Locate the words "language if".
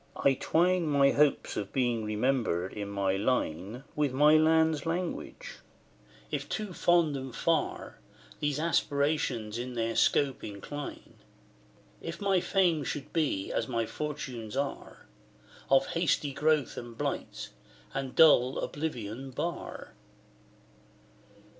4.87-6.49